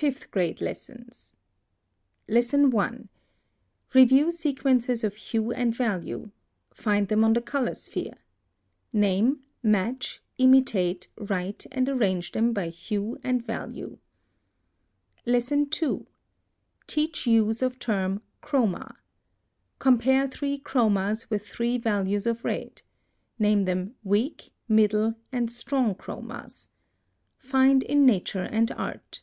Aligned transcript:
FIFTH 0.00 0.30
GRADE 0.30 0.60
LESSONS. 0.62 1.34
1. 2.26 3.08
Review 3.92 4.30
sequences 4.32 5.04
of 5.04 5.14
hue 5.14 5.52
and 5.52 5.74
value. 5.76 6.30
Find 6.72 7.06
them 7.08 7.22
on 7.22 7.34
the 7.34 7.42
color 7.42 7.74
sphere. 7.74 8.16
Name, 8.94 9.40
match, 9.62 10.22
imitate, 10.38 11.08
write, 11.18 11.66
and 11.70 11.86
arrange 11.86 12.32
them 12.32 12.54
by 12.54 12.68
hue 12.70 13.18
and 13.22 13.44
value. 13.44 13.98
2. 15.26 16.06
Teach 16.86 17.26
use 17.26 17.60
of 17.60 17.78
term 17.78 18.22
CHROMA. 18.42 18.94
Compare 19.78 20.28
three 20.28 20.56
chromas 20.58 21.28
with 21.28 21.46
three 21.46 21.76
values 21.76 22.24
of 22.26 22.42
red. 22.42 22.80
Name 23.38 23.66
them 23.66 23.96
WEAK, 24.02 24.48
MIDDLE, 24.66 25.14
and 25.30 25.50
STRONG 25.50 25.96
chromas. 25.96 26.68
Find 27.36 27.82
in 27.82 28.06
nature 28.06 28.44
and 28.44 28.70
art. 28.72 29.20